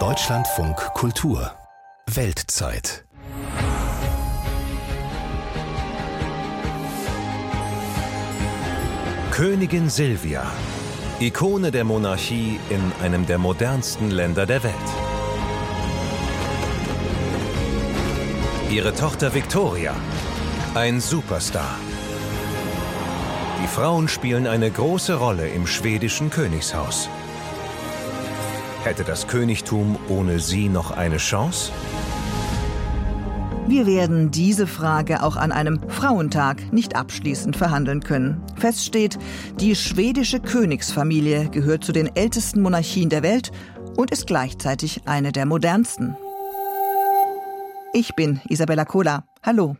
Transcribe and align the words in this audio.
Deutschlandfunk 0.00 0.76
Kultur 0.94 1.52
Weltzeit 2.12 3.04
Königin 9.30 9.88
Silvia, 9.88 10.42
Ikone 11.20 11.70
der 11.70 11.84
Monarchie 11.84 12.58
in 12.68 12.92
einem 13.00 13.26
der 13.26 13.38
modernsten 13.38 14.10
Länder 14.10 14.44
der 14.46 14.64
Welt. 14.64 14.74
Ihre 18.70 18.92
Tochter 18.92 19.34
Victoria, 19.34 19.94
ein 20.74 21.00
Superstar. 21.00 21.78
Die 23.62 23.68
Frauen 23.68 24.08
spielen 24.08 24.48
eine 24.48 24.68
große 24.68 25.14
Rolle 25.14 25.46
im 25.46 25.68
schwedischen 25.68 26.30
Königshaus. 26.30 27.08
Hätte 28.84 29.02
das 29.02 29.26
Königtum 29.26 29.98
ohne 30.10 30.38
sie 30.40 30.68
noch 30.68 30.90
eine 30.90 31.16
Chance? 31.16 31.72
Wir 33.66 33.86
werden 33.86 34.30
diese 34.30 34.66
Frage 34.66 35.22
auch 35.22 35.36
an 35.36 35.52
einem 35.52 35.80
Frauentag 35.88 36.70
nicht 36.70 36.94
abschließend 36.94 37.56
verhandeln 37.56 38.00
können. 38.00 38.42
Fest 38.56 38.84
steht, 38.84 39.18
die 39.58 39.74
schwedische 39.74 40.38
Königsfamilie 40.38 41.48
gehört 41.48 41.82
zu 41.82 41.92
den 41.92 42.14
ältesten 42.14 42.60
Monarchien 42.60 43.08
der 43.08 43.22
Welt 43.22 43.52
und 43.96 44.10
ist 44.10 44.26
gleichzeitig 44.26 45.08
eine 45.08 45.32
der 45.32 45.46
modernsten. 45.46 46.14
Ich 47.94 48.14
bin 48.14 48.42
Isabella 48.50 48.84
Kola. 48.84 49.24
Hallo. 49.42 49.78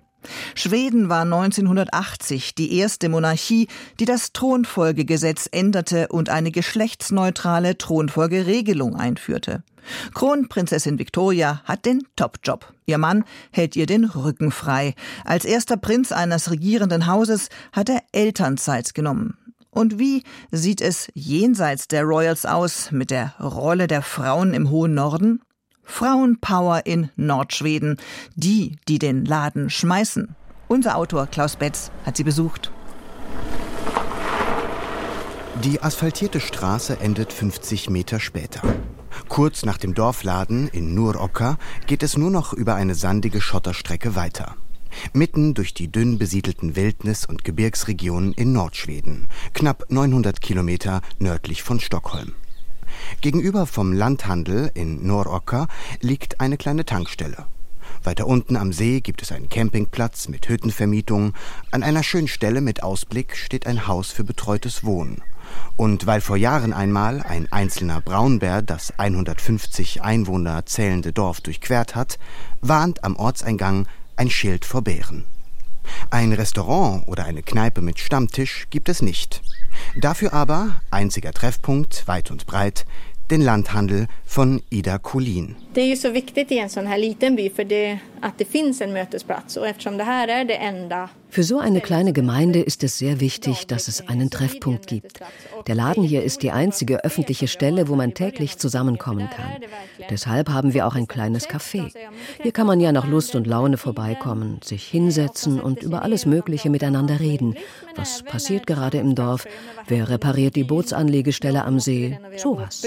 Schweden 0.55 1.09
war 1.09 1.23
1980 1.23 2.55
die 2.55 2.79
erste 2.79 3.09
Monarchie, 3.09 3.69
die 4.01 4.05
das 4.05 4.33
Thronfolgegesetz 4.33 5.49
änderte 5.51 6.09
und 6.09 6.29
eine 6.29 6.51
geschlechtsneutrale 6.51 7.79
Thronfolgeregelung 7.79 8.97
einführte. 8.97 9.63
Kronprinzessin 10.15 10.99
Victoria 10.99 11.61
hat 11.65 11.85
den 11.85 12.03
Topjob. 12.17 12.73
Ihr 12.87 12.99
Mann 12.99 13.25
hält 13.51 13.77
ihr 13.77 13.87
den 13.87 14.05
Rücken 14.05 14.51
frei. 14.51 14.95
Als 15.25 15.45
erster 15.45 15.77
Prinz 15.77 16.13
eines 16.13 16.51
regierenden 16.51 17.07
Hauses 17.07 17.49
hat 17.73 17.89
er 17.89 18.03
Elternzeit 18.13 18.95
genommen. 18.95 19.37
Und 19.71 19.99
wie 19.99 20.23
sieht 20.53 20.81
es 20.81 21.09
jenseits 21.15 21.89
der 21.89 22.05
Royals 22.05 22.47
aus 22.47 22.93
mit 22.93 23.11
der 23.11 23.35
Rolle 23.41 23.89
der 23.89 24.03
Frauen 24.03 24.55
im 24.55 24.71
hohen 24.71 24.95
Norden? 24.95 25.41
Frauenpower 25.85 26.87
in 26.87 27.11
Nordschweden. 27.17 27.99
Die, 28.35 28.77
die 28.89 28.99
den 28.99 29.25
Laden 29.25 29.71
schmeißen. 29.71 30.35
Unser 30.69 30.97
Autor 30.97 31.27
Klaus 31.27 31.57
Betz 31.57 31.91
hat 32.05 32.17
sie 32.17 32.25
besucht. 32.25 32.73
Die 35.63 35.81
asphaltierte 35.81 36.41
Straße 36.41 36.99
endet 36.99 37.33
50 37.33 37.89
Meter 37.89 38.19
später. 38.19 38.61
Kurz 39.29 39.65
nach 39.65 39.79
dem 39.79 39.95
Dorfladen 39.95 40.69
in 40.69 40.95
Nuroka 40.95 41.59
geht 41.87 42.03
es 42.03 42.17
nur 42.17 42.31
noch 42.31 42.53
über 42.53 42.75
eine 42.75 42.95
sandige 42.95 43.41
Schotterstrecke 43.41 44.17
weiter. 44.17 44.57
Mitten 45.13 45.55
durch 45.55 45.75
die 45.75 45.91
dünn 45.91 46.19
besiedelten 46.19 46.77
Wildnis- 46.77 47.27
und 47.27 47.45
Gebirgsregionen 47.45 48.33
in 48.33 48.53
Nordschweden, 48.53 49.29
knapp 49.53 49.87
900 49.89 50.41
Kilometer 50.41 51.01
nördlich 51.19 51.63
von 51.63 51.81
Stockholm. 51.81 52.33
Gegenüber 53.21 53.67
vom 53.67 53.93
Landhandel 53.93 54.71
in 54.75 55.07
Noroka 55.07 55.69
liegt 56.01 56.41
eine 56.41 56.57
kleine 56.57 56.85
Tankstelle. 56.85 57.47
Weiter 58.03 58.27
unten 58.27 58.57
am 58.57 58.73
See 58.73 59.01
gibt 59.01 59.23
es 59.23 59.33
einen 59.33 59.49
Campingplatz 59.49 60.29
mit 60.29 60.49
Hüttenvermietung. 60.49 61.33
An 61.71 61.83
einer 61.83 62.03
schönen 62.03 62.29
Stelle 62.29 62.61
mit 62.61 62.83
Ausblick 62.83 63.37
steht 63.37 63.67
ein 63.67 63.87
Haus 63.87 64.11
für 64.11 64.25
betreutes 64.25 64.85
Wohnen. 64.85 65.23
Und 65.77 66.07
weil 66.07 66.21
vor 66.21 66.37
Jahren 66.37 66.73
einmal 66.73 67.23
ein 67.23 67.51
einzelner 67.51 68.01
Braunbär 68.01 68.63
das 68.63 68.99
150 68.99 70.03
Einwohner 70.03 70.67
zählende 70.67 71.13
Dorf 71.13 71.41
durchquert 71.41 71.95
hat, 71.95 72.19
warnt 72.61 73.05
am 73.05 73.17
Ortseingang 73.17 73.87
ein 74.17 74.31
Schild 74.31 74.65
vor 74.65 74.83
Bären. 74.83 75.25
Ein 76.11 76.33
Restaurant 76.33 77.07
oder 77.09 77.25
eine 77.25 77.43
Kneipe 77.43 77.81
mit 77.81 77.99
Stammtisch 77.99 78.67
gibt 78.71 78.89
es 78.89 79.03
nicht. 79.03 79.43
Dafür 79.97 80.33
aber, 80.33 80.81
einziger 80.91 81.33
Treffpunkt, 81.33 82.07
weit 82.07 82.31
und 82.31 82.47
breit, 82.47 82.87
den 83.31 83.43
Landhandel 83.43 84.07
von 84.27 84.61
Ida 84.71 84.99
Collin. 84.99 85.57
Det 85.73 85.81
är 85.81 85.87
ju 85.87 85.97
så 85.97 86.11
viktigt 86.11 86.53
i 86.53 86.59
en 86.59 86.69
sån 86.69 86.87
här 86.87 86.99
liten 86.99 87.37
by 87.37 87.51
för 87.51 87.65
det, 87.65 87.99
att 88.21 88.39
det 88.39 88.45
finns 88.45 88.81
en 88.81 88.93
mötesplats 88.93 89.57
och 89.57 89.69
eftersom 89.69 89.97
det 89.97 90.05
här 90.05 90.29
är 90.29 90.45
det 90.45 90.55
enda 90.57 91.09
Für 91.35 91.43
so 91.43 91.59
eine 91.59 91.81
kleine 91.81 92.13
Gemeinde 92.13 92.61
ist 92.61 92.85
es 92.85 92.97
sehr 92.97 93.19
wichtig, 93.19 93.67
dass 93.67 93.89
es 93.89 94.09
einen 94.09 94.31
Treffpunkt 94.31 94.87
gibt. 94.87 95.19
Der 95.67 95.75
Laden 95.75 96.05
hier 96.05 96.23
ist 96.23 96.45
die 96.45 96.53
einzige 96.53 97.03
öffentliche 97.03 97.49
Stelle, 97.49 97.89
wo 97.89 97.97
man 97.97 98.15
täglich 98.15 98.57
zusammenkommen 98.59 99.29
kann. 99.29 99.61
Deshalb 100.11 100.49
haben 100.49 100.75
wir 100.75 100.87
auch 100.87 100.95
ein 100.95 101.09
kleines 101.09 101.49
Café. 101.49 101.91
Hier 102.41 102.53
kann 102.53 102.69
man 102.69 102.79
ja 102.79 102.93
nach 102.93 103.09
Lust 103.09 103.35
und 103.35 103.49
Laune 103.49 103.79
vorbeikommen, 103.79 104.61
sich 104.63 104.87
hinsetzen 104.87 105.61
und 105.61 105.83
über 105.83 106.03
alles 106.03 106.25
Mögliche 106.25 106.71
miteinander 106.71 107.19
reden. 107.19 107.57
Was 107.97 108.23
passiert 108.23 108.69
gerade 108.69 108.99
im 108.99 109.17
Dorf? 109.17 109.45
Wer 109.89 110.09
repariert 110.09 110.55
die 110.55 110.63
Bootsanlegestelle 110.63 111.65
am 111.65 111.81
See? 111.81 112.17
Sowas. 112.37 112.87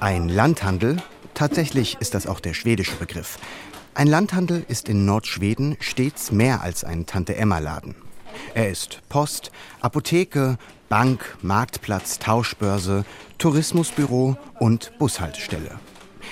Ein 0.00 0.30
Landhandel, 0.30 0.96
tatsächlich 1.34 1.98
ist 2.00 2.14
das 2.14 2.26
auch 2.26 2.40
der 2.40 2.54
schwedische 2.54 2.96
Begriff. 2.96 3.36
Ein 3.92 4.06
Landhandel 4.06 4.64
ist 4.66 4.88
in 4.88 5.04
Nordschweden 5.04 5.76
stets 5.78 6.32
mehr 6.32 6.62
als 6.62 6.84
ein 6.84 7.04
Tante-Emma-Laden. 7.04 7.96
Er 8.54 8.70
ist 8.70 9.02
Post, 9.10 9.50
Apotheke, 9.82 10.56
Bank, 10.88 11.36
Marktplatz, 11.42 12.18
Tauschbörse, 12.18 13.04
Tourismusbüro 13.36 14.38
und 14.58 14.96
Bushaltestelle. 14.98 15.78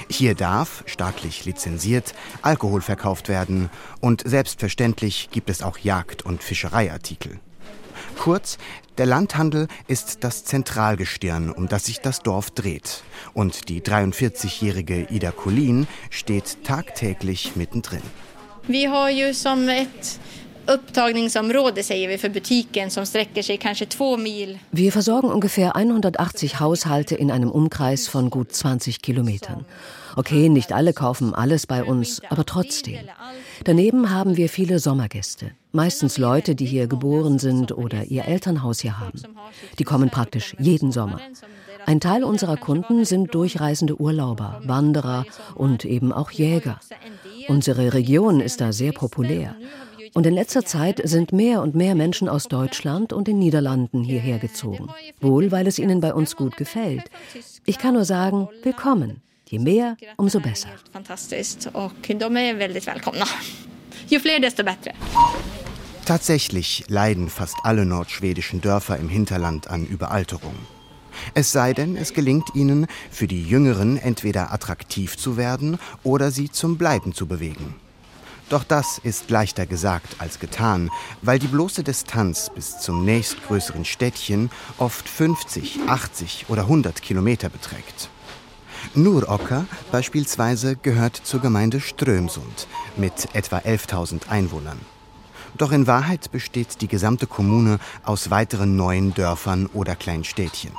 Hier 0.08 0.34
darf, 0.34 0.82
staatlich 0.86 1.44
lizenziert, 1.44 2.14
Alkohol 2.40 2.80
verkauft 2.80 3.28
werden 3.28 3.68
und 4.00 4.22
selbstverständlich 4.26 5.28
gibt 5.30 5.50
es 5.50 5.60
auch 5.60 5.76
Jagd- 5.76 6.22
und 6.22 6.42
Fischereiartikel. 6.42 7.38
Kurz, 8.18 8.58
der 8.98 9.06
Landhandel 9.06 9.68
ist 9.88 10.24
das 10.24 10.44
Zentralgestirn, 10.44 11.50
um 11.50 11.68
das 11.68 11.84
sich 11.86 12.00
das 12.00 12.20
Dorf 12.20 12.50
dreht. 12.50 13.02
Und 13.32 13.68
die 13.68 13.80
43-jährige 13.80 15.06
Ida 15.10 15.32
Collin 15.32 15.86
steht 16.10 16.64
tagtäglich 16.64 17.56
mittendrin. 17.56 18.02
Vi 18.66 18.86
har 18.86 19.10
ju 19.10 19.34
som 19.34 19.68
ett 19.68 20.20
upptagningsområde 20.66 21.82
säger 21.82 22.08
vi 22.08 22.18
för 22.18 22.28
butiken 22.28 22.90
som 22.90 23.06
sträcker 23.06 23.42
sig 23.42 23.58
kanske 23.58 23.86
två 23.86 24.16
mil. 24.16 24.58
Wir 24.70 24.92
versorgen 24.92 25.30
ungefähr 25.30 25.76
180 25.76 26.60
Haushalte 26.60 27.14
in 27.14 27.30
einem 27.30 27.50
Umkreis 27.50 28.08
von 28.08 28.30
gut 28.30 28.52
20 28.52 29.02
Kilometern. 29.02 29.64
Okay, 30.16 30.48
nicht 30.48 30.72
alle 30.72 30.92
kaufen 30.92 31.34
alles 31.34 31.66
bei 31.66 31.84
uns, 31.84 32.22
aber 32.30 32.44
trotzdem. 32.46 32.98
Daneben 33.64 34.10
haben 34.10 34.36
wir 34.36 34.48
viele 34.48 34.78
Sommergäste. 34.78 35.50
Meistens 35.74 36.18
Leute, 36.18 36.54
die 36.54 36.66
hier 36.66 36.86
geboren 36.86 37.40
sind 37.40 37.72
oder 37.72 38.04
ihr 38.04 38.26
Elternhaus 38.26 38.78
hier 38.78 39.00
haben. 39.00 39.20
Die 39.80 39.82
kommen 39.82 40.08
praktisch 40.08 40.54
jeden 40.60 40.92
Sommer. 40.92 41.18
Ein 41.84 41.98
Teil 41.98 42.22
unserer 42.22 42.56
Kunden 42.56 43.04
sind 43.04 43.34
durchreisende 43.34 44.00
Urlauber, 44.00 44.62
Wanderer 44.64 45.26
und 45.56 45.84
eben 45.84 46.12
auch 46.12 46.30
Jäger. 46.30 46.78
Unsere 47.48 47.92
Region 47.92 48.40
ist 48.40 48.60
da 48.60 48.72
sehr 48.72 48.92
populär. 48.92 49.56
Und 50.12 50.26
in 50.26 50.34
letzter 50.34 50.64
Zeit 50.64 51.00
sind 51.02 51.32
mehr 51.32 51.60
und 51.60 51.74
mehr 51.74 51.96
Menschen 51.96 52.28
aus 52.28 52.44
Deutschland 52.44 53.12
und 53.12 53.26
den 53.26 53.40
Niederlanden 53.40 54.04
hierher 54.04 54.38
gezogen. 54.38 54.90
Wohl, 55.20 55.50
weil 55.50 55.66
es 55.66 55.80
ihnen 55.80 56.00
bei 56.00 56.14
uns 56.14 56.36
gut 56.36 56.56
gefällt. 56.56 57.10
Ich 57.66 57.78
kann 57.78 57.94
nur 57.94 58.04
sagen, 58.04 58.48
willkommen. 58.62 59.22
Je 59.48 59.58
mehr, 59.58 59.96
umso 60.16 60.38
besser. 60.38 60.68
Fantastiskt 60.92 61.68
och 61.72 61.92
de 62.08 62.36
är 62.36 62.54
väldigt 62.54 62.86
välkomna. 62.86 63.26
Ju 64.08 64.20
fler 64.20 64.38
desto 64.38 64.64
bättre. 64.64 64.92
Tatsächlich 66.04 66.84
leiden 66.88 67.30
fast 67.30 67.56
alle 67.62 67.86
nordschwedischen 67.86 68.60
Dörfer 68.60 68.98
im 68.98 69.08
Hinterland 69.08 69.68
an 69.68 69.86
Überalterung. 69.86 70.54
Es 71.32 71.50
sei 71.50 71.72
denn, 71.72 71.96
es 71.96 72.12
gelingt 72.12 72.54
ihnen, 72.54 72.86
für 73.10 73.26
die 73.26 73.42
Jüngeren 73.42 73.96
entweder 73.96 74.52
attraktiv 74.52 75.16
zu 75.16 75.38
werden 75.38 75.78
oder 76.02 76.30
sie 76.30 76.50
zum 76.50 76.76
Bleiben 76.76 77.14
zu 77.14 77.26
bewegen. 77.26 77.74
Doch 78.50 78.64
das 78.64 78.98
ist 78.98 79.30
leichter 79.30 79.64
gesagt 79.64 80.16
als 80.18 80.38
getan, 80.38 80.90
weil 81.22 81.38
die 81.38 81.46
bloße 81.46 81.82
Distanz 81.82 82.50
bis 82.54 82.78
zum 82.80 83.06
nächstgrößeren 83.06 83.86
Städtchen 83.86 84.50
oft 84.76 85.08
50, 85.08 85.80
80 85.86 86.46
oder 86.48 86.62
100 86.62 87.00
Kilometer 87.00 87.48
beträgt. 87.48 88.10
Nurocker 88.94 89.64
beispielsweise 89.90 90.76
gehört 90.76 91.16
zur 91.16 91.40
Gemeinde 91.40 91.80
Strömsund 91.80 92.68
mit 92.98 93.34
etwa 93.34 93.56
11.000 93.58 94.28
Einwohnern. 94.28 94.78
Doch 95.56 95.70
in 95.70 95.86
Wahrheit 95.86 96.32
besteht 96.32 96.80
die 96.80 96.88
gesamte 96.88 97.26
Kommune 97.26 97.78
aus 98.04 98.30
weiteren 98.30 98.76
neuen 98.76 99.14
Dörfern 99.14 99.66
oder 99.72 99.94
Kleinstädtchen. 99.94 100.72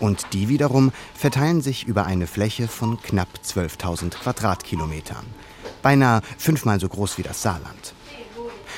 Und 0.00 0.26
die 0.32 0.48
wiederum 0.48 0.92
verteilen 1.14 1.60
sich 1.60 1.86
über 1.86 2.06
eine 2.06 2.26
Fläche 2.26 2.68
von 2.68 3.00
knapp 3.02 3.28
12.000 3.44 4.10
Quadratkilometern. 4.10 5.26
Beinahe 5.82 6.22
fünfmal 6.38 6.80
so 6.80 6.88
groß 6.88 7.18
wie 7.18 7.22
das 7.22 7.42
Saarland. 7.42 7.94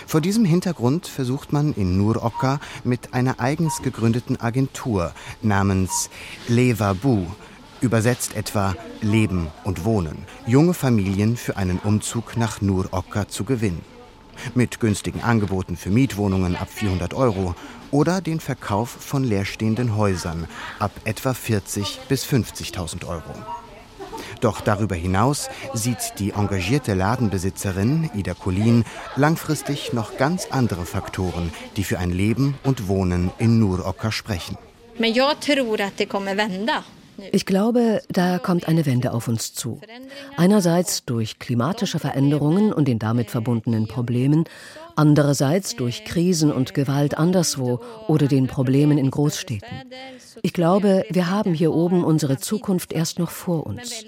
Vor 0.07 0.21
diesem 0.21 0.45
Hintergrund 0.45 1.07
versucht 1.07 1.53
man 1.53 1.73
in 1.75 1.97
Nur 1.97 2.25
Oka 2.25 2.61
mit 2.83 3.15
einer 3.15 3.41
eigens 3.41 3.83
gegründeten 3.83 4.41
Agentur 4.41 5.13
namens 5.43 6.11
Leva 6.49 6.93
Bu, 6.93 7.27
übersetzt 7.81 8.35
etwa 8.35 8.75
Leben 9.01 9.49
und 9.65 9.85
Wohnen, 9.85 10.25
junge 10.47 10.75
Familien 10.75 11.37
für 11.37 11.57
einen 11.57 11.79
Umzug 11.79 12.37
nach 12.37 12.61
Nur 12.61 12.93
Oka 12.93 13.29
zu 13.29 13.45
gewinnen. 13.45 13.96
Mit 14.55 14.81
günstigen 14.81 15.23
Angeboten 15.23 15.77
für 15.77 15.91
Mietwohnungen 15.91 16.57
ab 16.57 16.69
400 16.71 17.15
Euro 17.15 17.55
oder 17.91 18.21
den 18.21 18.41
Verkauf 18.41 18.91
von 18.91 19.25
leerstehenden 19.25 19.97
Häusern 19.97 20.49
ab 20.79 20.93
etwa 21.05 21.35
40 21.35 22.01
bis 22.09 22.25
50.000 22.25 23.07
Euro. 23.07 23.35
Doch 24.41 24.61
darüber 24.61 24.95
hinaus 24.95 25.49
sieht 25.73 26.15
die 26.19 26.31
engagierte 26.31 26.95
Ladenbesitzerin 26.95 28.11
Ida 28.15 28.35
Collin 28.35 28.85
langfristig 29.17 29.93
noch 29.93 30.17
ganz 30.19 30.49
andere 30.51 30.85
Faktoren, 30.85 31.53
die 31.77 31.85
für 31.85 31.99
ein 31.99 32.11
Leben 32.11 32.59
und 32.63 32.89
Wohnen 32.89 33.31
in 33.39 33.59
Nurocker 33.59 34.13
sprechen. 34.13 34.59
Ich 37.33 37.47
glaube, 37.47 38.03
da 38.09 38.39
kommt 38.39 38.69
eine 38.69 38.87
Wende 38.87 39.13
auf 39.13 39.29
uns 39.29 39.55
zu. 39.55 39.81
Einerseits 40.37 41.05
durch 41.05 41.39
klimatische 41.39 41.99
Veränderungen 41.99 42.73
und 42.73 42.89
den 42.89 42.99
damit 42.99 43.31
verbundenen 43.31 43.87
Problemen, 43.87 44.45
andererseits 44.97 45.77
durch 45.77 46.05
Krisen 46.05 46.51
und 46.51 46.75
Gewalt 46.75 47.17
anderswo 47.17 47.81
oder 48.09 48.27
den 48.27 48.47
Problemen 48.47 48.99
in 48.99 49.11
Großstädten. 49.11 49.69
Ich 50.43 50.53
glaube, 50.53 51.05
wir 51.11 51.31
haben 51.31 51.55
hier 51.55 51.73
oben 51.73 52.05
unsere 52.05 52.39
Zukunft 52.39 52.93
erst 52.93 53.19
noch 53.19 53.31
vor 53.31 53.67
uns. 53.67 54.05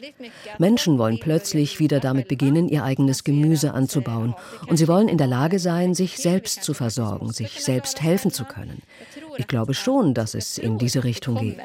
Menschen 0.59 0.99
wollen 0.99 1.19
plötzlich 1.21 1.79
wieder 1.79 2.01
damit 2.01 2.29
beginnen, 2.29 2.69
ihr 2.69 2.85
eigenes 2.85 3.25
Gemüse 3.25 3.73
anzubauen 3.75 4.35
und 4.67 4.77
sie 4.77 4.89
wollen 4.89 5.09
in 5.09 5.19
der 5.19 5.27
Lage 5.27 5.59
sein, 5.59 5.95
sich 5.95 6.19
selbst 6.19 6.63
zu 6.63 6.75
versorgen, 6.75 7.33
sich 7.33 7.63
selbst 7.63 8.03
helfen 8.03 8.31
zu 8.31 8.45
können. 8.45 8.83
Ich 9.37 9.47
glaube 9.47 9.75
schon, 9.75 10.15
dass 10.15 10.35
es 10.35 10.59
in 10.59 10.79
diese 10.79 11.05
Richtung 11.05 11.39
geht. 11.39 11.57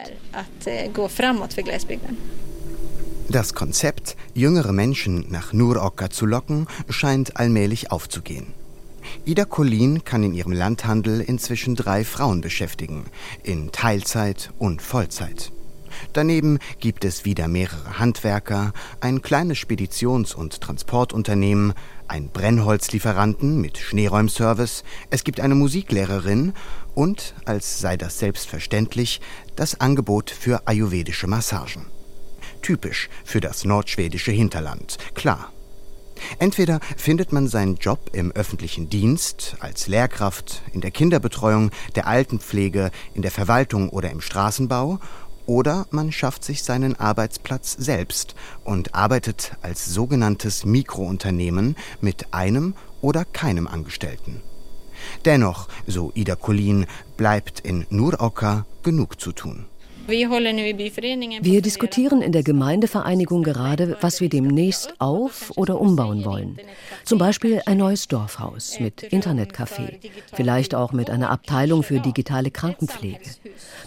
Das 3.29 3.53
Konzept, 3.53 4.17
jüngere 4.33 4.73
Menschen 4.73 5.25
nach 5.29 5.53
Nurocker 5.53 6.09
zu 6.09 6.25
locken, 6.25 6.67
scheint 6.89 7.37
allmählich 7.37 7.91
aufzugehen. 7.91 8.53
Ida 9.25 9.45
Collin 9.45 10.03
kann 10.03 10.23
in 10.23 10.33
ihrem 10.33 10.51
Landhandel 10.51 11.21
inzwischen 11.21 11.75
drei 11.75 12.03
Frauen 12.03 12.41
beschäftigen, 12.41 13.05
in 13.43 13.71
Teilzeit 13.71 14.51
und 14.59 14.81
Vollzeit. 14.81 15.51
Daneben 16.13 16.59
gibt 16.79 17.05
es 17.05 17.23
wieder 17.25 17.47
mehrere 17.47 17.99
Handwerker, 17.99 18.73
ein 18.99 19.21
kleines 19.21 19.57
Speditions- 19.57 20.33
und 20.33 20.59
Transportunternehmen, 20.59 21.73
ein 22.07 22.29
Brennholzlieferanten 22.29 23.61
mit 23.61 23.77
Schneeräumservice, 23.77 24.83
es 25.09 25.23
gibt 25.23 25.39
eine 25.39 25.55
Musiklehrerin 25.55 26.53
und, 26.93 27.33
als 27.45 27.79
sei 27.79 27.97
das 27.97 28.19
selbstverständlich, 28.19 29.21
das 29.55 29.79
Angebot 29.79 30.29
für 30.29 30.67
ayurvedische 30.67 31.27
Massagen. 31.27 31.85
Typisch 32.61 33.09
für 33.23 33.39
das 33.39 33.65
nordschwedische 33.65 34.31
Hinterland, 34.31 34.97
klar. 35.13 35.51
Entweder 36.39 36.79
findet 36.97 37.31
man 37.31 37.47
seinen 37.47 37.75
Job 37.75 38.09
im 38.13 38.31
öffentlichen 38.31 38.89
Dienst, 38.89 39.55
als 39.59 39.87
Lehrkraft, 39.87 40.61
in 40.73 40.81
der 40.81 40.91
Kinderbetreuung, 40.91 41.71
der 41.95 42.07
Altenpflege, 42.07 42.91
in 43.13 43.21
der 43.21 43.31
Verwaltung 43.31 43.89
oder 43.89 44.11
im 44.11 44.21
Straßenbau, 44.21 44.99
oder 45.45 45.87
man 45.91 46.11
schafft 46.11 46.43
sich 46.43 46.63
seinen 46.63 46.95
Arbeitsplatz 46.97 47.73
selbst 47.73 48.35
und 48.63 48.95
arbeitet 48.95 49.53
als 49.61 49.85
sogenanntes 49.85 50.63
Mikrounternehmen 50.63 51.75
mit 51.99 52.33
einem 52.33 52.75
oder 53.01 53.25
keinem 53.25 53.67
Angestellten. 53.67 54.41
Dennoch, 55.25 55.67
so 55.85 56.11
Ida 56.15 56.35
Collin, 56.35 56.85
bleibt 57.17 57.59
in 57.59 57.85
Nurocker 57.89 58.65
genug 58.83 59.19
zu 59.19 59.33
tun. 59.33 59.65
Wir 60.05 61.61
diskutieren 61.61 62.21
in 62.21 62.33
der 62.33 62.43
Gemeindevereinigung 62.43 63.41
gerade, 63.43 63.97
was 64.01 64.19
wir 64.19 64.27
demnächst 64.27 64.93
auf- 64.99 65.51
oder 65.55 65.79
umbauen 65.79 66.25
wollen. 66.25 66.57
Zum 67.05 67.19
Beispiel 67.19 67.61
ein 67.65 67.77
neues 67.77 68.09
Dorfhaus 68.09 68.81
mit 68.81 69.01
Internetcafé, 69.03 69.99
vielleicht 70.33 70.75
auch 70.75 70.91
mit 70.91 71.09
einer 71.09 71.29
Abteilung 71.29 71.83
für 71.83 72.01
digitale 72.01 72.51
Krankenpflege. 72.51 73.21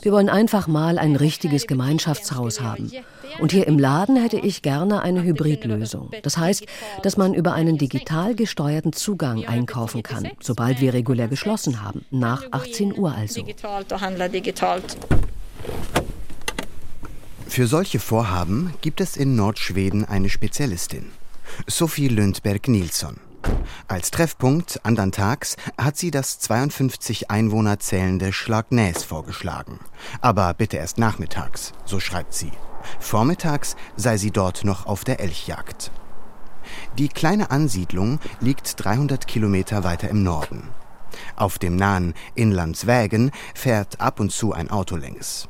Wir 0.01 0.13
wollen 0.13 0.31
einfach 0.31 0.69
mal 0.69 0.99
ein 0.99 1.17
richtiges 1.17 1.67
Gemeinschaftshaus 1.67 2.63
haben. 2.63 2.91
Und 3.39 3.53
hier 3.53 3.67
im 3.67 3.79
Laden 3.79 4.17
hätte 4.17 4.39
ich 4.39 4.63
gerne 4.63 5.03
eine 5.03 5.23
Hybridlösung. 5.23 6.11
Das 6.23 6.39
heißt, 6.39 6.65
dass 7.03 7.19
man 7.19 7.35
über 7.35 7.53
einen 7.53 7.77
digital 7.77 8.35
gesteuerten 8.35 8.95
Zugang 8.95 9.45
einkaufen 9.45 10.03
kann, 10.03 10.31
sobald 10.41 10.81
wir 10.81 10.95
regulär 10.95 11.29
geschlossen 11.29 11.83
haben, 11.83 12.07
nach 12.11 12.45
18 12.53 12.97
Uhr 12.97 13.15
also. 13.15 13.45
Für 17.49 17.67
solche 17.67 18.01
Vorhaben 18.01 18.75
gibt 18.83 19.01
es 19.01 19.17
in 19.17 19.35
Nordschweden 19.35 20.05
eine 20.05 20.29
Spezialistin, 20.29 21.11
Sophie 21.67 22.09
Lundberg 22.09 22.69
Nilsson. 22.69 23.17
Als 23.89 24.11
Treffpunkt 24.11 24.85
andern 24.85 25.13
Tags 25.13 25.57
hat 25.79 25.97
sie 25.97 26.11
das 26.11 26.39
52 26.41 27.31
Einwohner 27.31 27.79
zählende 27.79 28.33
Schlagnäs 28.33 29.05
vorgeschlagen. 29.05 29.79
Aber 30.21 30.53
bitte 30.55 30.77
erst 30.77 30.99
nachmittags, 30.99 31.73
so 31.85 32.01
schreibt 32.01 32.35
sie. 32.35 32.53
Vormittags 33.01 33.77
sei 33.97 34.17
sie 34.17 34.31
dort 34.31 34.65
noch 34.65 34.87
auf 34.87 35.05
der 35.05 35.21
Elchjagd. 35.21 35.91
Die 36.99 37.09
kleine 37.09 37.51
Ansiedlung 37.51 38.19
liegt 38.41 38.85
300 38.85 39.27
Kilometer 39.27 39.85
weiter 39.85 40.09
im 40.09 40.23
Norden. 40.23 40.69
Auf 41.37 41.59
dem 41.59 41.77
nahen 41.77 42.15
Inlandswägen 42.35 43.31
fährt 43.55 44.01
ab 44.01 44.21
und 44.21 44.33
zu 44.33 44.53
ein 44.53 44.71
Auto 44.71 44.97
längs. 44.97 45.49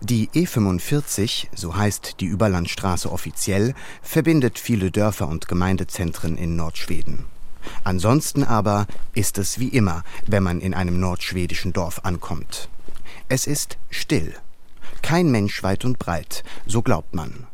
Die 0.00 0.28
E45, 0.30 1.48
so 1.54 1.76
heißt 1.76 2.16
die 2.20 2.26
Überlandstraße 2.26 3.10
offiziell, 3.10 3.74
verbindet 4.02 4.58
viele 4.58 4.90
Dörfer 4.90 5.28
und 5.28 5.48
Gemeindezentren 5.48 6.36
in 6.36 6.56
Nordschweden. 6.56 7.26
Ansonsten 7.84 8.42
aber 8.42 8.86
ist 9.14 9.38
es 9.38 9.58
wie 9.58 9.68
immer, 9.68 10.02
wenn 10.26 10.42
man 10.42 10.60
in 10.60 10.74
einem 10.74 10.98
nordschwedischen 10.98 11.72
Dorf 11.72 12.00
ankommt. 12.04 12.68
Es 13.28 13.46
ist 13.46 13.78
still. 13.90 14.34
Kein 15.02 15.30
Mensch 15.30 15.62
weit 15.62 15.84
und 15.84 15.98
breit, 15.98 16.42
so 16.66 16.82
glaubt 16.82 17.14
man. 17.14 17.46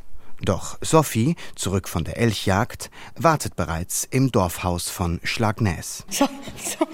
Doch 0.44 0.79
Sophie, 0.83 1.35
zurück 1.55 1.88
von 1.88 2.05
der 2.05 2.19
Elchjagd, 2.19 2.91
wartet 3.17 3.56
bereits 3.56 4.06
im 4.11 4.31
Dorfhaus 4.31 4.91
von 4.91 5.21
Schlagnäs. 5.25 6.05
So, 6.11 6.27
so. 6.62 6.87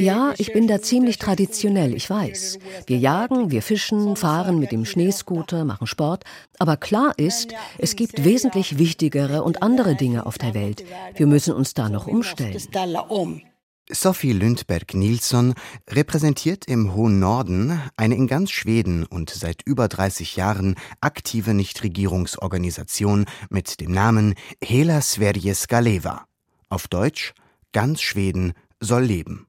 Ja, 0.00 0.32
ich 0.38 0.52
bin 0.52 0.66
da 0.66 0.80
ziemlich 0.80 1.18
traditionell, 1.18 1.94
ich 1.94 2.08
weiß. 2.08 2.58
Wir 2.86 2.98
jagen, 2.98 3.50
wir 3.50 3.62
fischen, 3.62 4.16
fahren 4.16 4.58
mit 4.58 4.72
dem 4.72 4.84
Schneescooter, 4.84 5.64
machen 5.64 5.86
Sport. 5.86 6.24
Aber 6.58 6.76
klar 6.76 7.12
ist, 7.16 7.54
es 7.78 7.96
gibt 7.96 8.24
wesentlich 8.24 8.78
wichtigere 8.78 9.42
und 9.42 9.62
andere 9.62 9.94
Dinge 9.94 10.26
auf 10.26 10.38
der 10.38 10.54
Welt. 10.54 10.84
Wir 11.16 11.26
müssen 11.26 11.54
uns 11.54 11.74
da 11.74 11.88
noch 11.88 12.06
umstellen. 12.06 12.56
Sophie 13.92 14.32
Lundberg 14.32 14.94
Nilsson 14.94 15.54
repräsentiert 15.88 16.66
im 16.66 16.94
hohen 16.94 17.18
Norden 17.18 17.80
eine 17.96 18.14
in 18.14 18.26
ganz 18.26 18.50
Schweden 18.50 19.04
und 19.04 19.30
seit 19.30 19.62
über 19.64 19.88
30 19.88 20.36
Jahren 20.36 20.76
aktive 21.00 21.54
Nichtregierungsorganisation 21.54 23.26
mit 23.48 23.80
dem 23.80 23.92
Namen 23.92 24.34
Hela 24.62 25.00
Sverige 25.02 25.54
Skaleva. 25.54 26.26
Auf 26.68 26.88
Deutsch 26.88 27.34
Ganz 27.72 28.00
Schweden 28.00 28.52
soll 28.80 29.04
leben. 29.04 29.46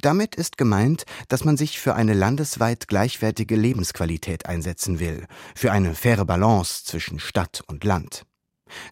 Damit 0.00 0.34
ist 0.34 0.56
gemeint, 0.56 1.04
dass 1.28 1.44
man 1.44 1.56
sich 1.56 1.80
für 1.80 1.94
eine 1.94 2.14
landesweit 2.14 2.88
gleichwertige 2.88 3.56
Lebensqualität 3.56 4.46
einsetzen 4.46 5.00
will, 5.00 5.26
für 5.54 5.72
eine 5.72 5.94
faire 5.94 6.24
Balance 6.24 6.84
zwischen 6.84 7.18
Stadt 7.18 7.62
und 7.66 7.84
Land. 7.84 8.24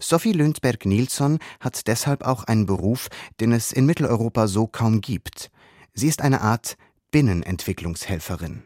Sophie 0.00 0.32
Lundberg-Nilsson 0.32 1.38
hat 1.60 1.86
deshalb 1.86 2.24
auch 2.24 2.44
einen 2.44 2.66
Beruf, 2.66 3.08
den 3.40 3.52
es 3.52 3.72
in 3.72 3.86
Mitteleuropa 3.86 4.48
so 4.48 4.66
kaum 4.66 5.00
gibt. 5.00 5.50
Sie 5.94 6.08
ist 6.08 6.22
eine 6.22 6.40
Art 6.40 6.76
Binnenentwicklungshelferin. 7.10 8.62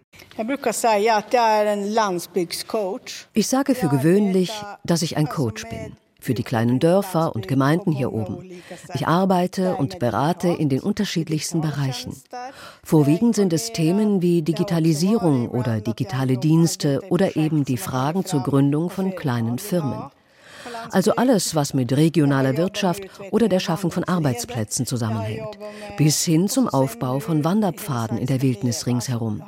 Ich 3.32 3.46
sage 3.49 3.75
für 3.75 3.88
gewöhnlich, 3.88 4.52
dass 4.85 5.02
ich 5.02 5.16
ein 5.16 5.28
Coach 5.28 5.68
bin 5.68 5.96
für 6.26 6.35
die 6.35 6.42
kleinen 6.42 6.80
Dörfer 6.80 7.35
und 7.35 7.46
Gemeinden 7.46 7.92
hier 7.92 8.12
oben. 8.12 8.50
Ich 8.94 9.06
arbeite 9.06 9.76
und 9.76 10.00
berate 10.00 10.49
in 10.49 10.68
den 10.68 10.80
unterschiedlichsten 10.80 11.61
Bereichen. 11.61 12.20
Vorwiegend 12.82 13.37
sind 13.37 13.52
es 13.52 13.73
Themen 13.73 14.23
wie 14.23 14.42
Digitalisierung 14.42 15.49
oder 15.49 15.80
digitale 15.80 16.37
Dienste 16.37 17.00
oder 17.11 17.37
eben 17.37 17.64
die 17.64 17.76
Fragen 17.76 18.25
zur 18.25 18.42
Gründung 18.42 18.90
von 18.90 19.14
kleinen 19.14 19.58
Firmen. 19.58 20.11
Also 20.90 21.12
alles, 21.16 21.54
was 21.54 21.75
mit 21.75 21.92
regionaler 21.96 22.56
Wirtschaft 22.56 23.02
oder 23.30 23.49
der 23.49 23.61
Schaffung 23.61 23.90
von 23.90 24.04
Arbeitsplätzen 24.04 24.87
zusammenhängt. 24.87 25.58
Bis 25.96 26.25
hin 26.25 26.49
zum 26.49 26.68
Aufbau 26.68 27.20
von 27.20 27.44
Wanderpfaden 27.44 28.18
in 28.18 28.26
der 28.26 28.42
Wildnis 28.42 28.87
ringsherum. 28.87 29.42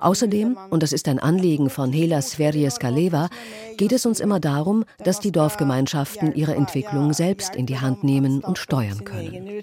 Außerdem, 0.00 0.56
und 0.70 0.82
das 0.82 0.92
ist 0.92 1.08
ein 1.08 1.18
Anliegen 1.18 1.70
von 1.70 1.92
Hela 1.92 2.22
Sverjes 2.22 2.78
Kaleva, 2.78 3.28
geht 3.76 3.92
es 3.92 4.06
uns 4.06 4.20
immer 4.20 4.40
darum, 4.40 4.84
dass 5.04 5.20
die 5.20 5.32
Dorfgemeinschaften 5.32 6.34
ihre 6.34 6.54
Entwicklung 6.54 7.12
selbst 7.12 7.54
in 7.54 7.66
die 7.66 7.78
Hand 7.78 8.04
nehmen 8.04 8.42
und 8.44 8.58
steuern 8.58 9.04
können. 9.04 9.62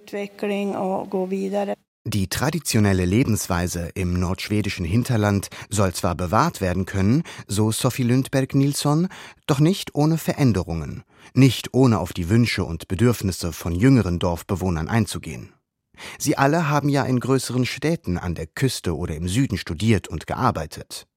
Die 2.10 2.30
traditionelle 2.30 3.04
Lebensweise 3.04 3.90
im 3.94 4.18
nordschwedischen 4.18 4.86
Hinterland 4.86 5.50
soll 5.70 5.94
zwar 5.94 6.16
bewahrt 6.16 6.62
werden 6.62 6.86
können, 6.86 7.24
so 7.48 7.74
Sophie 7.74 8.04
Lundberg 8.04 8.56
Nilsson, 8.56 9.10
doch 9.46 9.60
nicht 9.60 9.94
ohne 9.94 10.18
Veränderungen, 10.18 11.04
nicht 11.34 11.74
ohne 11.74 12.00
auf 12.00 12.14
die 12.14 12.30
Wünsche 12.30 12.64
und 12.64 12.88
Bedürfnisse 12.88 13.52
von 13.52 13.76
jüngeren 13.76 14.20
Dorfbewohnern 14.20 14.88
einzugehen. 14.88 15.52
Sie 16.18 16.38
alle 16.38 16.70
haben 16.70 16.88
ja 16.88 17.04
in 17.04 17.20
größeren 17.20 17.66
Städten 17.66 18.18
an 18.18 18.36
der 18.36 18.48
Küste 18.48 18.96
oder 18.96 19.14
im 19.14 19.28
Süden 19.28 19.58
studiert 19.58 20.08
und 20.08 20.28
gearbeitet. 20.28 21.08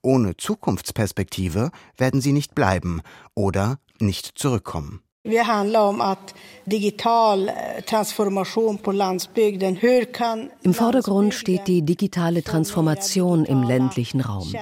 Ohne 0.00 0.38
Zukunftsperspektive 0.38 1.70
werden 1.98 2.22
sie 2.22 2.32
nicht 2.32 2.54
bleiben 2.54 3.02
oder 3.34 3.80
nicht 4.00 4.38
zurückkommen. 4.38 5.02
Eh, 5.24 5.40
Im 10.62 10.74
Vordergrund 10.74 11.34
steht 11.34 11.66
die 11.66 11.82
digitale 11.82 12.42
Transformation 12.44 13.44
im 13.44 13.62
ländlichen 13.62 14.20
Raum. 14.20 14.54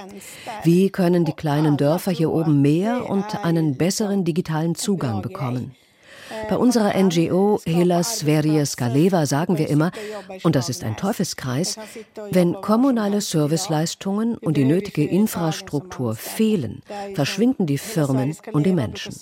Wie 0.63 0.89
können 0.89 1.25
die 1.25 1.33
kleinen 1.33 1.77
Dörfer 1.77 2.11
hier 2.11 2.31
oben 2.31 2.61
mehr 2.61 3.09
und 3.09 3.45
einen 3.45 3.77
besseren 3.77 4.25
digitalen 4.25 4.75
Zugang 4.75 5.21
bekommen? 5.21 5.75
Bei 6.49 6.57
unserer 6.57 6.93
NGO 7.01 7.59
Helas 7.65 8.19
Sveriges 8.19 8.77
Galeva 8.77 9.25
sagen 9.25 9.57
wir 9.57 9.69
immer, 9.69 9.91
und 10.43 10.55
das 10.55 10.69
ist 10.69 10.83
ein 10.83 10.95
Teufelskreis, 10.95 11.77
wenn 12.31 12.53
kommunale 12.53 13.21
Serviceleistungen 13.21 14.37
und 14.37 14.57
die 14.57 14.65
nötige 14.65 15.05
Infrastruktur 15.05 16.15
fehlen, 16.15 16.81
verschwinden 17.15 17.65
die 17.65 17.77
Firmen 17.77 18.35
und 18.53 18.65
die 18.65 18.73
Menschen. 18.73 19.15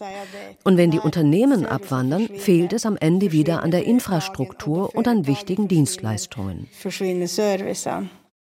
Und 0.64 0.78
wenn 0.78 0.92
die 0.92 1.00
Unternehmen 1.00 1.66
abwandern, 1.66 2.28
fehlt 2.36 2.74
es 2.74 2.86
am 2.86 2.98
Ende 2.98 3.32
wieder 3.32 3.64
an 3.64 3.72
der 3.72 3.86
Infrastruktur 3.86 4.96
und 4.96 5.08
an 5.08 5.28
wichtigen 5.28 5.68
Dienstleistungen. 5.68 6.68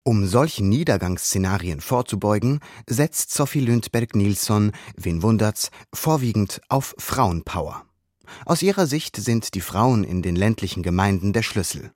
Um 0.04 0.26
solchen 0.26 0.70
Niedergangsszenarien 0.70 1.82
vorzubeugen, 1.82 2.62
setzt 2.88 3.34
Sophie 3.34 3.60
Lündberg-Nilsson, 3.60 4.72
wen 4.96 5.22
wundert's, 5.22 5.70
vorwiegend 5.94 6.62
auf 6.70 6.96
Frauenpower. 6.98 7.87
Aus 8.46 8.62
ihrer 8.62 8.88
Sicht 8.88 9.16
sind 9.16 9.54
die 9.54 9.62
Frauen 9.62 10.04
in 10.04 10.22
den 10.22 10.36
ländlichen 10.36 10.84
Gemeinden 10.84 11.34
der 11.34 11.44
Schlüssel. 11.44 11.92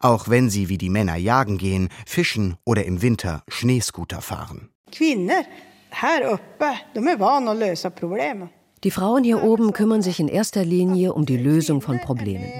Auch 0.00 0.28
wenn 0.28 0.50
sie 0.50 0.68
wie 0.68 0.78
die 0.78 0.90
Männer 0.90 1.16
jagen 1.16 1.58
gehen, 1.58 1.88
fischen 2.06 2.56
oder 2.64 2.84
im 2.84 3.02
Winter 3.02 3.42
Schneescooter 3.48 4.20
fahren. 4.20 4.70
Kvinnor 4.92 5.44
här 5.90 6.32
uppe, 6.32 6.78
de 6.94 7.08
är 7.08 7.16
vana 7.16 7.50
att 7.50 7.56
lösa 7.56 7.90
problemen. 7.90 8.48
Die 8.84 8.90
Frauen 8.90 9.24
hier 9.24 9.42
oben 9.42 9.72
kümmern 9.72 10.02
sich 10.02 10.20
in 10.20 10.28
erster 10.28 10.62
Linie 10.62 11.14
um 11.14 11.24
die 11.24 11.38
Lösung 11.38 11.80
von 11.80 12.00
Problemen. 12.00 12.52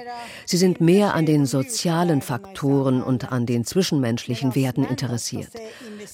Sie 0.47 0.57
sind 0.57 0.81
mehr 0.81 1.15
an 1.15 1.27
den 1.27 1.45
sozialen 1.45 2.23
Faktoren 2.23 3.03
und 3.03 3.31
an 3.31 3.45
den 3.45 3.67
zwischenmenschlichen 3.67 4.55
Werten 4.55 4.85
interessiert, 4.85 5.51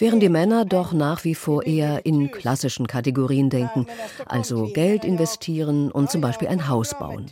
während 0.01 0.21
die 0.21 0.29
Männer 0.29 0.65
doch 0.65 0.93
nach 0.93 1.23
wie 1.23 1.37
vor 1.37 1.65
eher 1.65 2.05
in 2.05 2.33
klassischen 2.33 2.89
Kategorien 2.89 3.51
denken, 3.51 3.87
also 4.27 4.69
Geld 4.73 5.05
investieren 5.05 5.93
und 5.93 6.11
zum 6.11 6.21
Beispiel 6.21 6.49
ein 6.49 6.69
Haus 6.69 6.99
bauen. 6.99 7.27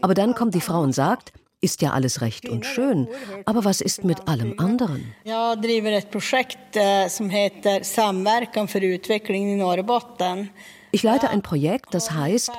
Aber 0.00 0.14
dann 0.14 0.36
kommt 0.36 0.54
die 0.54 0.60
Frau 0.60 0.82
und 0.82 0.92
sagt, 0.92 1.32
ist 1.60 1.82
ja 1.82 1.90
alles 1.90 2.20
recht 2.20 2.48
und 2.48 2.64
schön, 2.64 3.08
aber 3.44 3.64
was 3.64 3.80
ist 3.80 4.04
mit 4.04 4.28
allem 4.28 4.54
anderen? 4.58 5.14
Ich 5.24 5.32
driver 5.32 5.92
ett 5.92 6.10
projekt 6.10 6.78
som 7.08 7.28
heter 7.28 7.82
Samverkan 7.82 8.68
för 8.68 8.82
utveckling 8.82 9.52
i 9.52 9.56
Norrbotten. 9.56 10.48
Ich 10.92 11.02
leite 11.02 11.30
ein 11.30 11.42
Projekt, 11.42 11.94
das 11.94 12.10
heißt 12.10 12.50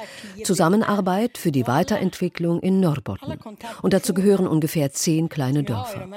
Zusammenarbeit 0.43 1.37
für 1.37 1.51
die 1.51 1.67
Weiterentwicklung 1.67 2.61
in 2.61 2.79
Norrbotten. 2.79 3.39
Und 3.81 3.93
dazu 3.93 4.13
gehören 4.13 4.47
ungefähr 4.47 4.91
zehn 4.91 5.29
kleine 5.29 5.63
Dörfer. 5.63 6.07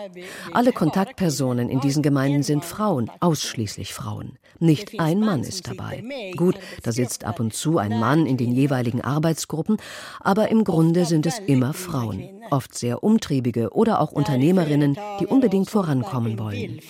Alle 0.52 0.72
Kontaktpersonen 0.72 1.68
in 1.68 1.80
diesen 1.80 2.02
Gemeinden 2.02 2.42
sind 2.42 2.64
Frauen, 2.64 3.10
ausschließlich 3.20 3.94
Frauen. 3.94 4.38
Nicht 4.60 5.00
ein 5.00 5.20
Mann 5.20 5.40
ist 5.40 5.66
dabei. 5.66 6.04
Gut, 6.36 6.56
da 6.82 6.92
sitzt 6.92 7.24
ab 7.24 7.40
und 7.40 7.54
zu 7.54 7.78
ein 7.78 7.98
Mann 7.98 8.26
in 8.26 8.36
den 8.36 8.52
jeweiligen 8.52 9.00
Arbeitsgruppen, 9.00 9.78
aber 10.20 10.48
im 10.48 10.64
Grunde 10.64 11.04
sind 11.06 11.26
es 11.26 11.40
immer 11.40 11.74
Frauen, 11.74 12.28
oft 12.50 12.76
sehr 12.76 13.02
umtriebige 13.02 13.70
oder 13.70 14.00
auch 14.00 14.12
Unternehmerinnen, 14.12 14.96
die 15.20 15.26
unbedingt 15.26 15.70
vorankommen 15.70 16.38
wollen. 16.38 16.80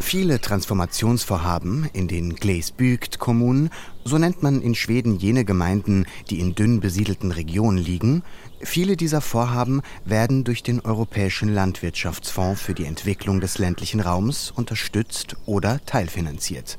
Viele 0.00 0.40
Transformationsvorhaben 0.40 1.90
in 1.92 2.08
den 2.08 2.34
Glesbygd-Kommunen, 2.34 3.70
so 4.04 4.16
nennt 4.16 4.42
man 4.42 4.62
in 4.62 4.74
Schweden 4.74 5.18
jene 5.18 5.44
Gemeinden, 5.44 6.06
die 6.30 6.40
in 6.40 6.54
dünn 6.54 6.80
besiedelten 6.80 7.30
Regionen 7.30 7.78
liegen, 7.78 8.22
viele 8.62 8.96
dieser 8.96 9.20
Vorhaben 9.20 9.82
werden 10.04 10.44
durch 10.44 10.62
den 10.62 10.80
Europäischen 10.80 11.52
Landwirtschaftsfonds 11.52 12.60
für 12.60 12.74
die 12.74 12.86
Entwicklung 12.86 13.40
des 13.40 13.58
ländlichen 13.58 14.00
Raums 14.00 14.50
unterstützt 14.50 15.36
oder 15.44 15.84
teilfinanziert. 15.84 16.78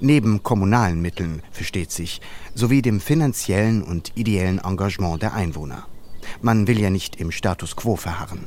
Neben 0.00 0.42
kommunalen 0.42 1.00
Mitteln, 1.00 1.42
versteht 1.52 1.92
sich, 1.92 2.20
sowie 2.54 2.82
dem 2.82 3.00
finanziellen 3.00 3.82
und 3.82 4.12
ideellen 4.16 4.58
Engagement 4.58 5.22
der 5.22 5.32
Einwohner. 5.34 5.86
Man 6.42 6.66
will 6.66 6.80
ja 6.80 6.90
nicht 6.90 7.16
im 7.16 7.30
Status 7.30 7.76
quo 7.76 7.96
verharren. 7.96 8.46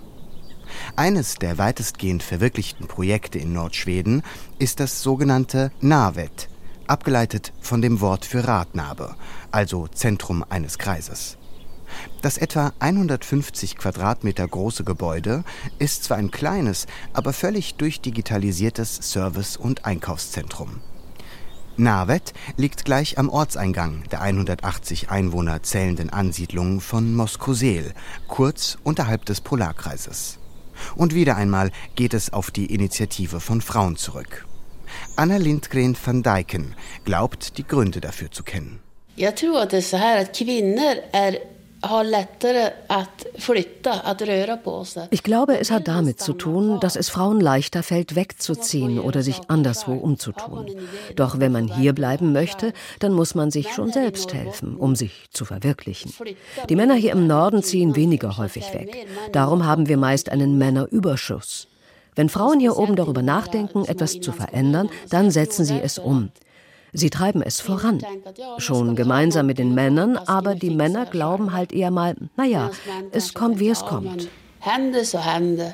Eines 0.96 1.36
der 1.36 1.58
weitestgehend 1.58 2.24
verwirklichten 2.24 2.88
Projekte 2.88 3.40
in 3.40 3.54
Nordschweden 3.54 4.24
ist 4.58 4.80
das 4.80 5.02
sogenannte 5.02 5.72
Navet, 5.82 6.50
abgeleitet 6.88 7.54
von 7.62 7.82
dem 7.82 8.02
Wort 8.02 8.26
für 8.26 8.48
Radnabe, 8.48 9.16
also 9.52 9.88
Zentrum 9.88 10.44
eines 10.50 10.78
Kreises. 10.78 11.38
Das 12.22 12.38
etwa 12.38 12.74
150 12.80 13.78
Quadratmeter 13.78 14.48
große 14.48 14.84
Gebäude 14.84 15.44
ist 15.80 16.04
zwar 16.04 16.18
ein 16.18 16.32
kleines, 16.32 16.86
aber 17.14 17.34
völlig 17.34 17.76
durchdigitalisiertes 17.76 19.12
Service- 19.12 19.58
und 19.58 19.86
Einkaufszentrum. 19.86 20.82
Navet 21.78 22.34
liegt 22.58 22.84
gleich 22.84 23.18
am 23.18 23.30
Ortseingang 23.30 24.04
der 24.12 24.22
180 24.22 25.10
Einwohner 25.10 25.64
zählenden 25.64 26.10
Ansiedlung 26.10 26.82
von 26.82 27.14
Moskosel, 27.16 27.94
kurz 28.28 28.78
unterhalb 28.84 29.24
des 29.24 29.40
Polarkreises. 29.40 30.40
Und 30.96 31.14
wieder 31.14 31.36
einmal 31.36 31.72
geht 31.96 32.14
es 32.14 32.32
auf 32.34 32.52
die 32.52 32.74
Initiative 32.74 33.40
von 33.40 33.62
Frauen 33.62 33.96
zurück. 33.96 34.46
Anna 35.16 35.38
Lindgren 35.38 35.96
van 36.04 36.24
Dijken 36.24 36.76
glaubt, 37.06 37.58
die 37.58 37.68
Gründe 37.68 38.02
dafür 38.02 38.32
zu 38.32 38.44
kennen. 38.44 38.80
Ist 39.16 39.40
so, 39.40 39.66
dass 39.66 39.92
Kvinnor 40.32 40.96
ich 45.12 45.24
glaube, 45.24 45.60
es 45.60 45.72
hat 45.72 45.88
damit 45.88 46.20
zu 46.20 46.34
tun, 46.34 46.80
dass 46.82 46.96
es 46.96 47.10
Frauen 47.10 47.40
leichter 47.40 47.84
fällt, 47.84 48.16
wegzuziehen 48.16 49.00
oder 49.00 49.24
sich 49.24 49.40
anderswo 49.48 49.94
umzutun. 49.94 50.76
Doch 51.16 51.40
wenn 51.40 51.54
man 51.54 51.68
hier 51.68 51.94
bleiben 51.94 52.34
möchte, 52.34 52.74
dann 53.00 53.14
muss 53.14 53.34
man 53.34 53.50
sich 53.50 53.72
schon 53.72 53.92
selbst 53.92 54.34
helfen, 54.34 54.76
um 54.76 54.96
sich 54.96 55.28
zu 55.32 55.46
verwirklichen. 55.46 56.14
Die 56.68 56.76
Männer 56.76 56.96
hier 56.96 57.14
im 57.14 57.28
Norden 57.28 57.64
ziehen 57.64 57.96
weniger 57.96 58.38
häufig 58.38 58.74
weg. 58.74 59.08
Darum 59.32 59.66
haben 59.66 59.88
wir 59.88 59.98
meist 59.98 60.30
einen 60.30 60.58
Männerüberschuss. 60.58 61.68
Wenn 62.16 62.28
Frauen 62.28 62.60
hier 62.60 62.76
oben 62.76 62.98
darüber 62.98 63.22
nachdenken, 63.22 63.86
etwas 63.86 64.20
zu 64.20 64.34
verändern, 64.34 64.90
dann 65.10 65.32
setzen 65.32 65.64
sie 65.64 65.80
es 65.80 65.98
um. 65.98 66.32
Sie 66.94 67.10
treiben 67.10 67.42
es 67.42 67.62
voran. 67.62 68.02
Schon 68.58 68.96
gemeinsam 68.96 69.46
mit 69.46 69.60
den 69.60 69.74
Männern, 69.74 70.18
aber 70.18 70.56
die 70.56 70.70
Männer 70.70 71.06
glauben 71.06 71.54
halt 71.54 71.72
eher 71.72 71.92
mal, 71.92 72.16
naja, 72.36 72.72
es 73.12 73.34
kommt, 73.34 73.60
wie 73.60 73.70
es 73.70 73.82
kommt. 73.82 74.30
Hände 74.60 75.06
so 75.06 75.20
Hände. 75.20 75.74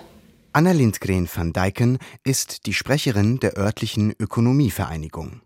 Anna 0.53 0.72
Lindgren 0.72 1.27
van 1.27 1.51
Dijken 1.51 1.98
ist 2.24 2.65
die 2.65 2.74
Sprecherin 2.74 3.39
der 3.39 3.57
örtlichen 3.57 4.13
Ökonomievereinigung. 4.17 5.41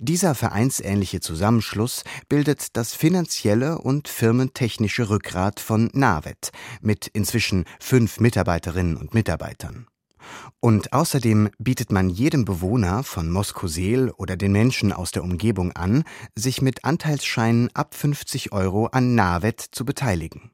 Dieser 0.00 0.34
vereinsähnliche 0.34 1.20
Zusammenschluss 1.20 2.02
bildet 2.28 2.76
das 2.76 2.94
finanzielle 2.94 3.78
und 3.78 4.08
firmentechnische 4.08 5.10
Rückgrat 5.10 5.60
von 5.60 5.90
Navet 5.92 6.50
mit 6.80 7.06
inzwischen 7.08 7.64
fünf 7.78 8.20
Mitarbeiterinnen 8.20 8.96
und 8.96 9.14
Mitarbeitern. 9.14 9.86
Und 10.60 10.92
außerdem 10.92 11.50
bietet 11.58 11.92
man 11.92 12.08
jedem 12.08 12.44
Bewohner 12.44 13.02
von 13.02 13.30
Moskosel 13.30 14.10
oder 14.10 14.36
den 14.36 14.52
Menschen 14.52 14.92
aus 14.92 15.10
der 15.10 15.22
Umgebung 15.22 15.72
an, 15.72 16.04
sich 16.34 16.62
mit 16.62 16.84
Anteilsscheinen 16.84 17.70
ab 17.74 17.94
50 17.94 18.52
Euro 18.52 18.86
an 18.86 19.14
Navet 19.14 19.60
zu 19.60 19.84
beteiligen. 19.84 20.50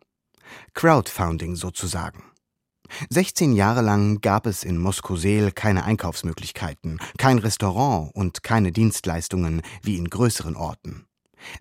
Crowdfunding 0.75 1.57
sozusagen. 1.57 2.23
16 3.11 3.55
Jahre 3.55 3.81
lang 3.81 4.21
gab 4.21 4.47
es 4.47 4.63
in 4.63 4.79
Moskosel 4.79 5.53
keine 5.53 5.85
Einkaufsmöglichkeiten, 5.85 7.01
kein 7.19 7.39
Restaurant 7.39 8.15
und 8.15 8.43
keine 8.43 8.73
Dienstleistungen 8.73 9.63
wie 9.83 9.97
in 9.97 10.09
größeren 10.09 10.55
Orten. 10.55 11.07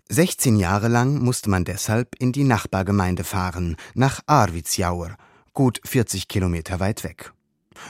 16 0.10 0.58
Jahre 0.58 0.88
lang 0.88 1.20
musste 1.20 1.50
man 1.50 1.66
deshalb 1.66 2.16
in 2.20 2.32
die 2.32 2.44
Nachbargemeinde 2.44 3.24
fahren, 3.24 3.76
nach 3.96 4.22
Arvidsjaur, 4.28 5.18
gut 5.54 5.82
40 5.86 6.28
Kilometer 6.28 6.80
weit 6.80 7.04
weg. 7.04 7.34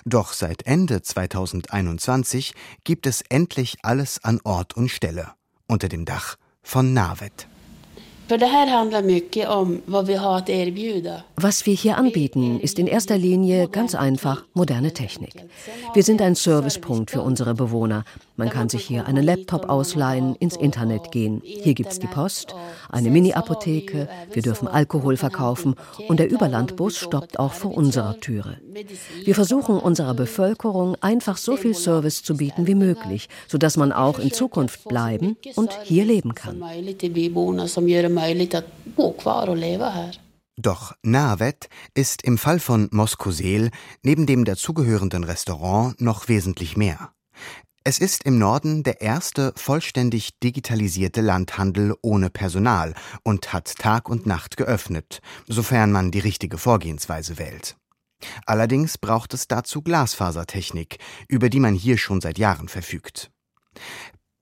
Doch 0.06 0.34
seit 0.34 0.66
Ende 0.66 1.02
2021 1.02 2.54
gibt 2.84 3.06
es 3.08 3.22
endlich 3.30 3.78
alles 3.84 4.24
an 4.24 4.40
Ort 4.44 4.76
und 4.76 4.90
Stelle 4.90 5.34
unter 5.68 5.90
dem 5.90 6.06
Dach 6.06 6.38
von 6.62 6.94
Navet. 6.94 7.48
Was 11.36 11.66
wir 11.66 11.74
hier 11.74 11.98
anbieten, 11.98 12.60
ist 12.62 12.80
in 12.80 12.88
erster 12.88 13.18
Linie 13.18 13.68
ganz 13.68 13.96
einfach 13.96 14.46
moderne 14.54 14.94
Technik. 14.94 15.46
Wir 15.94 16.04
sind 16.04 16.22
ein 16.22 16.36
Servicepunkt 16.36 17.12
für 17.12 17.22
unsere 17.22 17.54
Bewohner. 17.54 18.06
Man 18.36 18.50
kann 18.50 18.70
sich 18.70 18.86
hier 18.86 19.06
einen 19.06 19.24
Laptop 19.24 19.70
ausleihen, 19.70 20.36
ins 20.36 20.56
Internet 20.56 21.12
gehen. 21.12 21.42
Hier 21.44 21.74
gibt 21.74 21.92
es 21.92 22.00
die 22.00 22.08
Post, 22.08 22.56
eine 22.90 23.12
Mini-Apotheke, 23.12 24.08
wir 24.32 24.42
dürfen 24.42 24.68
Alkohol 24.68 25.18
verkaufen 25.18 25.76
und 26.08 26.20
der 26.20 26.32
Überlandbus 26.32 26.98
stoppt 26.98 27.38
auch 27.38 27.54
vor 27.54 27.76
unserer 27.76 28.20
Türe. 28.20 28.58
Wir 29.24 29.36
versuchen 29.36 29.78
unserer 29.78 30.14
Bevölkerung 30.14 30.96
einfach 31.02 31.38
so 31.38 31.58
viel 31.58 31.76
Service 31.76 32.24
zu 32.24 32.38
bieten 32.38 32.66
wie 32.68 32.76
möglich, 32.76 33.28
sodass 33.48 33.78
man 33.78 33.92
auch 33.92 34.18
in 34.18 34.32
Zukunft 34.32 34.86
bleiben 34.86 35.38
und 35.56 35.72
hier 35.84 36.06
leben 36.06 36.34
kann. 36.34 36.64
Doch 40.56 40.94
Navet 41.02 41.68
ist 41.96 42.22
im 42.24 42.38
Fall 42.38 42.60
von 42.60 42.88
Moskosel 42.92 43.72
neben 44.04 44.26
dem 44.28 44.46
dazugehörenden 44.46 45.24
Restaurant 45.24 46.00
noch 46.00 46.28
wesentlich 46.28 46.78
mehr. 46.78 47.12
Es 47.84 48.00
ist 48.00 48.24
im 48.24 48.38
Norden 48.38 48.84
der 48.84 49.02
erste 49.02 49.52
vollständig 49.58 50.40
digitalisierte 50.40 51.20
Landhandel 51.20 51.96
ohne 52.02 52.30
Personal 52.30 52.94
und 53.24 53.52
hat 53.52 53.76
Tag 53.78 54.08
und 54.08 54.26
Nacht 54.26 54.56
geöffnet, 54.56 55.20
sofern 55.48 55.92
man 55.92 56.10
die 56.10 56.20
richtige 56.20 56.58
Vorgehensweise 56.58 57.38
wählt. 57.38 57.76
Allerdings 58.46 58.98
braucht 58.98 59.34
es 59.34 59.50
dazu 59.50 59.82
Glasfasertechnik, 59.82 60.98
über 61.28 61.50
die 61.50 61.60
man 61.60 61.74
hier 61.74 61.98
schon 61.98 62.22
seit 62.22 62.38
Jahren 62.38 62.70
verfügt. 62.70 63.32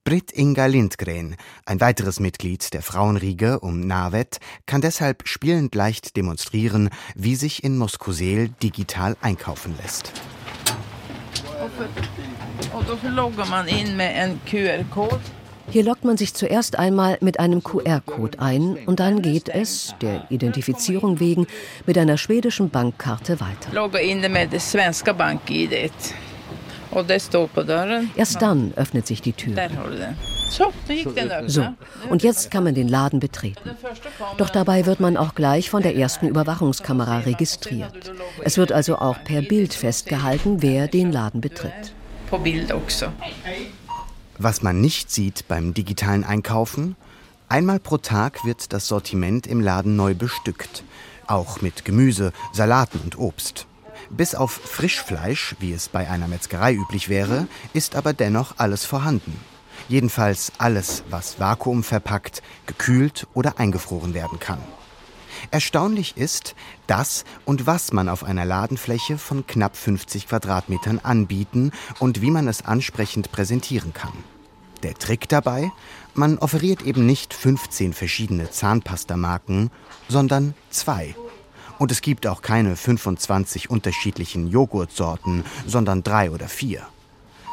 Britt 0.04 0.36
Inga 0.36 0.66
Lindgren, 0.66 1.36
ein 1.64 1.80
weiteres 1.80 2.20
Mitglied 2.20 2.74
der 2.74 2.82
Frauenriege 2.82 3.60
um 3.60 3.82
Navet, 3.82 4.40
kann 4.66 4.82
deshalb 4.82 5.28
spielend 5.28 5.76
leicht 5.76 6.18
demonstrieren, 6.18 6.90
wie 7.14 7.36
sich 7.36 7.64
in 7.64 7.78
Moskosel 7.78 8.50
digital 8.64 9.16
einkaufen 9.22 9.76
lässt. 9.80 10.12
Hier 15.70 15.84
loggt 15.84 16.04
man 16.04 16.18
sich 16.18 16.34
zuerst 16.34 16.80
einmal 16.80 17.20
mit 17.22 17.40
einem 17.40 17.62
QR-Code 17.62 18.40
ein 18.40 18.80
und 18.88 19.00
dann 19.00 19.22
geht 19.22 19.50
es, 19.50 19.94
der 20.02 20.26
Identifizierung 20.32 21.20
wegen, 21.20 21.46
mit 21.86 22.00
einer 22.00 22.18
schwedischen 22.18 22.72
Bankkarte 22.72 23.40
weiter. 23.40 23.72
Logga 23.72 24.00
in 24.00 24.20
mit 24.32 24.52
das 24.52 24.72
svenska 24.72 25.14
bank-id. 25.14 25.92
Erst 28.16 28.42
dann 28.42 28.74
öffnet 28.76 29.08
sich 29.08 29.22
die 29.22 29.34
Tür. 29.34 29.56
So, 31.48 31.66
und 32.10 32.24
jetzt 32.24 32.52
kann 32.52 32.64
man 32.64 32.76
den 32.76 32.88
Laden 32.88 33.20
betreten. 33.20 33.70
Doch 34.38 34.50
dabei 34.50 34.86
wird 34.86 35.00
man 35.00 35.16
auch 35.16 35.34
gleich 35.34 35.70
von 35.70 35.82
der 35.82 35.96
ersten 35.96 36.28
Überwachungskamera 36.28 37.20
registriert. 37.20 38.12
Es 38.44 38.58
wird 38.58 38.72
also 38.72 38.98
auch 38.98 39.24
per 39.24 39.42
Bild 39.42 39.74
festgehalten, 39.74 40.62
wer 40.62 40.88
den 40.88 41.12
Laden 41.12 41.40
betritt. 41.40 41.94
Was 44.38 44.62
man 44.62 44.82
nicht 44.82 45.12
sieht 45.12 45.48
beim 45.48 45.74
digitalen 45.74 46.24
Einkaufen, 46.24 46.96
einmal 47.48 47.80
pro 47.80 47.98
Tag 47.98 48.44
wird 48.44 48.74
das 48.74 48.88
Sortiment 48.88 49.48
im 49.48 49.62
Laden 49.62 49.96
neu 49.96 50.16
bestückt, 50.16 50.84
auch 51.28 51.62
mit 51.62 51.86
Gemüse, 51.86 52.34
Salaten 52.52 53.00
und 53.04 53.18
Obst. 53.18 53.68
Bis 54.16 54.36
auf 54.36 54.52
Frischfleisch, 54.52 55.56
wie 55.60 55.72
es 55.72 55.88
bei 55.88 56.10
einer 56.10 56.28
Metzgerei 56.28 56.74
üblich 56.74 57.08
wäre, 57.08 57.48
ist 57.74 57.96
aber 57.96 58.12
dennoch 58.12 58.56
alles 58.58 58.84
vorhanden. 58.84 59.40
Jedenfalls 59.88 60.52
alles, 60.58 61.04
was 61.10 61.40
vakuumverpackt, 61.40 62.44
gekühlt 62.66 63.26
oder 63.34 63.58
eingefroren 63.58 64.14
werden 64.14 64.40
kann. 64.40 64.60
Erstaunlich 65.50 66.18
ist, 66.18 66.56
dass 66.88 67.24
und 67.46 67.66
was 67.68 67.94
man 67.94 68.10
auf 68.10 68.26
einer 68.26 68.44
Ladenfläche 68.44 69.18
von 69.18 69.48
knapp 69.48 69.78
50 69.78 70.28
Quadratmetern 70.28 71.00
anbieten 71.00 71.72
und 72.00 72.22
wie 72.22 72.32
man 72.32 72.50
es 72.50 72.66
ansprechend 72.66 73.32
präsentieren 73.32 73.94
kann. 73.94 74.14
Der 74.84 74.94
Trick 74.96 75.30
dabei? 75.30 75.72
Man 76.16 76.38
offeriert 76.38 76.82
eben 76.82 77.06
nicht 77.06 77.34
15 77.34 77.94
verschiedene 77.94 78.52
Zahnpastamarken, 78.52 79.72
sondern 80.10 80.54
zwei. 80.70 81.16
Und 81.82 81.92
es 81.92 82.02
gibt 82.02 82.28
auch 82.28 82.44
keine 82.44 82.76
25 82.76 83.72
unterschiedlichen 83.72 84.46
Joghurtsorten, 84.46 85.44
sondern 85.66 86.04
drei 86.04 86.30
oder 86.30 86.48
vier. 86.48 86.84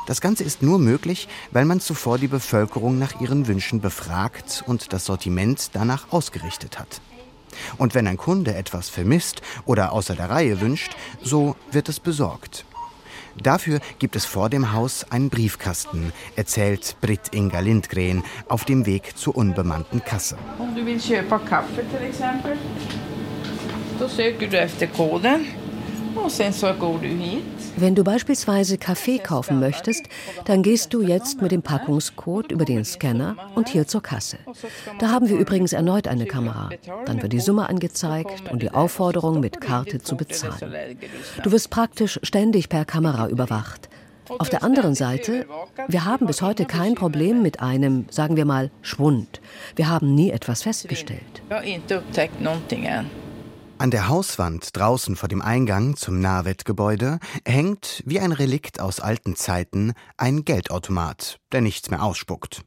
Das 0.06 0.20
Ganze 0.20 0.44
ist 0.44 0.62
nur 0.62 0.78
möglich, 0.78 1.28
weil 1.50 1.64
man 1.64 1.80
zuvor 1.80 2.18
die 2.18 2.28
Bevölkerung 2.28 2.98
nach 2.98 3.22
ihren 3.22 3.46
Wünschen 3.46 3.80
befragt 3.80 4.62
und 4.66 4.92
das 4.92 5.06
Sortiment 5.06 5.70
danach 5.72 6.12
ausgerichtet 6.12 6.78
hat. 6.78 7.00
Und 7.78 7.94
wenn 7.94 8.06
ein 8.06 8.18
Kunde 8.18 8.54
etwas 8.54 8.90
vermisst 8.90 9.40
oder 9.64 9.92
außer 9.92 10.14
der 10.14 10.28
Reihe 10.28 10.60
wünscht, 10.60 10.94
so 11.22 11.56
wird 11.72 11.88
es 11.88 11.98
besorgt. 11.98 12.66
Dafür 13.42 13.80
gibt 13.98 14.14
es 14.14 14.26
vor 14.26 14.50
dem 14.50 14.74
Haus 14.74 15.10
einen 15.10 15.30
Briefkasten, 15.30 16.12
erzählt 16.36 16.96
Britt 17.00 17.32
Inga 17.32 17.60
Lindgren 17.60 18.22
auf 18.46 18.66
dem 18.66 18.84
Weg 18.84 19.16
zur 19.16 19.34
unbemannten 19.38 20.04
Kasse. 20.04 20.36
Om 20.58 20.74
du 20.74 20.84
willst 20.84 21.08
köpa 21.08 21.38
Kaffee 21.38 21.82
zum 21.88 22.42
Beispiel, 22.42 22.58
Då 23.98 24.08
söker 24.08 24.48
du 24.48 24.58
efter 24.58 24.86
koden 24.86 25.46
och 26.24 26.32
sen 26.32 26.52
så 26.52 26.72
går 26.72 26.98
du 27.02 27.08
hit. 27.08 27.44
Wenn 27.76 27.94
du 27.94 28.02
beispielsweise 28.02 28.76
Kaffee 28.76 29.18
kaufen 29.18 29.60
möchtest, 29.60 30.04
dann 30.44 30.62
gehst 30.62 30.92
du 30.92 31.02
jetzt 31.02 31.42
mit 31.42 31.52
dem 31.52 31.62
Packungscode 31.62 32.52
über 32.52 32.64
den 32.64 32.84
Scanner 32.84 33.36
und 33.54 33.68
hier 33.68 33.86
zur 33.86 34.02
Kasse. 34.02 34.38
Da 34.98 35.10
haben 35.10 35.28
wir 35.28 35.38
übrigens 35.38 35.72
erneut 35.72 36.08
eine 36.08 36.26
Kamera. 36.26 36.70
Dann 37.06 37.22
wird 37.22 37.32
die 37.32 37.40
Summe 37.40 37.68
angezeigt 37.68 38.50
und 38.50 38.62
die 38.62 38.70
Aufforderung, 38.70 39.40
mit 39.40 39.60
Karte 39.60 40.00
zu 40.00 40.16
bezahlen. 40.16 40.98
Du 41.42 41.52
wirst 41.52 41.70
praktisch 41.70 42.18
ständig 42.22 42.68
per 42.68 42.84
Kamera 42.84 43.28
überwacht. 43.28 43.88
Auf 44.38 44.50
der 44.50 44.62
anderen 44.62 44.94
Seite, 44.94 45.46
wir 45.86 46.04
haben 46.04 46.26
bis 46.26 46.42
heute 46.42 46.64
kein 46.64 46.94
Problem 46.94 47.42
mit 47.42 47.60
einem, 47.60 48.06
sagen 48.10 48.36
wir 48.36 48.44
mal, 48.44 48.70
Schwund. 48.82 49.40
Wir 49.76 49.88
haben 49.88 50.14
nie 50.14 50.30
etwas 50.30 50.62
festgestellt. 50.62 51.42
An 53.80 53.92
der 53.92 54.08
Hauswand 54.08 54.76
draußen 54.76 55.14
vor 55.14 55.28
dem 55.28 55.40
Eingang 55.40 55.94
zum 55.94 56.20
Nahwettgebäude 56.20 57.20
hängt, 57.46 58.02
wie 58.04 58.18
ein 58.18 58.32
Relikt 58.32 58.80
aus 58.80 58.98
alten 58.98 59.36
Zeiten, 59.36 59.92
ein 60.16 60.44
Geldautomat, 60.44 61.38
der 61.52 61.60
nichts 61.60 61.88
mehr 61.88 62.02
ausspuckt. 62.02 62.64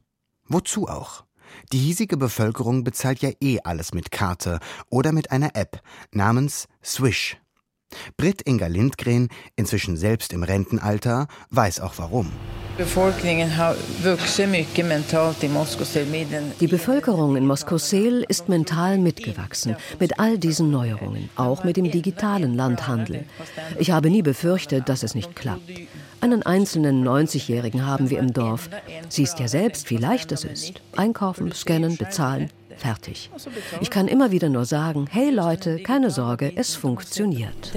Wozu 0.48 0.88
auch? 0.88 1.24
Die 1.70 1.78
hiesige 1.78 2.16
Bevölkerung 2.16 2.82
bezahlt 2.82 3.20
ja 3.20 3.28
eh 3.42 3.58
alles 3.62 3.92
mit 3.92 4.10
Karte 4.10 4.58
oder 4.88 5.12
mit 5.12 5.30
einer 5.30 5.54
App 5.54 5.82
namens 6.12 6.66
Swish. 6.82 7.41
Britt 8.16 8.46
Inga 8.46 8.66
Lindgren, 8.66 9.28
inzwischen 9.56 9.96
selbst 9.96 10.32
im 10.32 10.42
Rentenalter, 10.42 11.26
weiß 11.50 11.80
auch 11.80 11.94
warum. 11.96 12.30
Die 16.60 16.66
Bevölkerung 16.66 17.36
in 17.36 17.46
Moskosel 17.46 18.24
ist 18.28 18.48
mental 18.48 18.96
mitgewachsen 18.98 19.76
mit 20.00 20.18
all 20.18 20.38
diesen 20.38 20.70
Neuerungen, 20.70 21.28
auch 21.36 21.64
mit 21.64 21.76
dem 21.76 21.90
digitalen 21.90 22.54
Landhandel. 22.54 23.26
Ich 23.78 23.90
habe 23.90 24.08
nie 24.08 24.22
befürchtet, 24.22 24.88
dass 24.88 25.02
es 25.02 25.14
nicht 25.14 25.36
klappt. 25.36 25.70
Einen 26.22 26.42
einzelnen 26.44 27.06
90-Jährigen 27.06 27.84
haben 27.84 28.08
wir 28.08 28.18
im 28.18 28.32
Dorf. 28.32 28.70
Siehst 29.10 29.38
ja 29.38 29.48
selbst, 29.48 29.90
wie 29.90 29.98
leicht 29.98 30.32
es 30.32 30.44
ist. 30.44 30.80
Einkaufen, 30.96 31.52
scannen, 31.52 31.98
bezahlen, 31.98 32.48
fertig. 32.76 33.30
Ich 33.80 33.90
kann 33.90 34.08
immer 34.08 34.30
wieder 34.30 34.48
nur 34.48 34.64
sagen, 34.64 35.06
hey 35.10 35.30
Leute, 35.30 35.78
keine 35.82 36.10
Sorge, 36.10 36.52
es 36.56 36.74
funktioniert. 36.74 37.72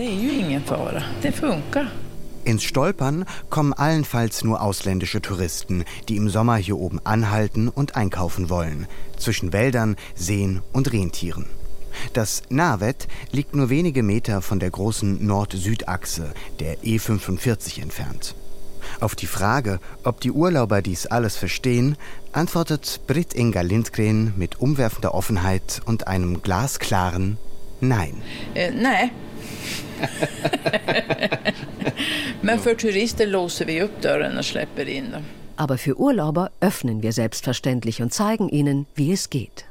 Ins 2.46 2.64
Stolpern 2.64 3.26
kommen 3.50 3.74
allenfalls 3.74 4.44
nur 4.44 4.62
ausländische 4.62 5.20
Touristen, 5.20 5.84
die 6.08 6.16
im 6.16 6.30
Sommer 6.30 6.58
hier 6.58 6.78
oben 6.78 7.00
anhalten 7.04 7.70
und 7.70 7.96
einkaufen 7.96 8.50
wollen, 8.52 8.88
zwischen 9.18 9.52
Wäldern, 9.52 9.96
Seen 10.14 10.62
und 10.72 10.94
Rentieren. 10.94 11.48
Das 12.14 12.44
Navet 12.50 13.08
liegt 13.32 13.56
nur 13.56 13.70
wenige 13.70 14.04
Meter 14.04 14.42
von 14.42 14.60
der 14.60 14.70
großen 14.70 15.26
Nord-Süd-Achse, 15.26 16.34
der 16.60 16.78
E45 16.80 17.82
entfernt. 17.82 18.36
Auf 19.00 19.16
die 19.16 19.28
Frage, 19.28 19.80
ob 20.04 20.22
die 20.22 20.32
Urlauber 20.32 20.82
dies 20.82 21.08
alles 21.08 21.36
verstehen, 21.36 21.98
antwortet 22.36 23.02
Britt 23.08 23.34
Inga 23.34 23.62
Lindgren 23.62 24.34
mit 24.36 24.60
umwerfender 24.60 25.14
Offenheit 25.14 25.82
und 25.86 26.08
einem 26.08 26.42
glasklaren 26.42 27.38
Nein. 27.82 28.22
Äh, 28.54 28.72
nein, 28.72 29.12
Men 32.42 32.60
för 32.60 32.76
turister 32.76 33.28
låser 33.28 33.66
vi 33.66 33.82
upp 33.82 34.02
dörren 34.02 34.38
och 34.38 34.46
släpper 34.46 34.90
in 34.90 35.12
dem. 35.12 35.24
Aber 35.56 35.78
für 35.78 36.00
Urlauber 36.00 36.50
öffnen 36.62 37.02
wir 37.02 37.14
selbstverständlich 37.14 38.02
und 38.02 38.14
zeigen 38.14 38.50
ihnen, 38.50 38.86
wie 38.96 39.14
es 39.14 39.30
geht. 39.30 39.66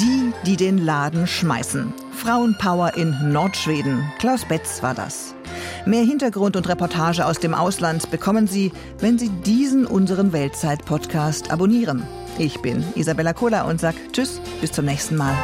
Die, 0.00 0.32
die 0.46 0.56
den 0.56 0.78
Laden 0.78 1.26
schmeißen. 1.26 1.92
Frauenpower 2.12 2.96
in 2.96 3.32
Nordschweden. 3.32 4.04
Klaus 4.18 4.44
Betz 4.44 4.82
war 4.82 4.94
das. 4.94 5.34
Mehr 5.86 6.02
Hintergrund 6.02 6.56
und 6.56 6.68
Reportage 6.68 7.24
aus 7.24 7.38
dem 7.38 7.54
Ausland 7.54 8.10
bekommen 8.10 8.46
Sie, 8.46 8.72
wenn 8.98 9.18
Sie 9.18 9.28
diesen 9.28 9.86
unseren 9.86 10.32
Weltzeit-Podcast 10.32 11.50
abonnieren. 11.50 12.02
Ich 12.38 12.60
bin 12.60 12.84
Isabella 12.94 13.32
Kohler 13.32 13.66
und 13.66 13.80
sag 13.80 13.94
Tschüss, 14.12 14.40
bis 14.60 14.72
zum 14.72 14.84
nächsten 14.84 15.16
Mal. 15.16 15.34